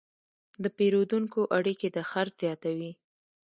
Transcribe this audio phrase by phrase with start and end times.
[0.63, 2.91] د پیرودونکو اړیکې د خرڅ زیاتوي.